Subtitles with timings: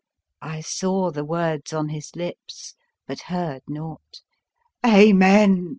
[0.41, 2.73] I saw the words on his lips
[3.05, 4.21] but heard naught."
[4.83, 5.69] Amen!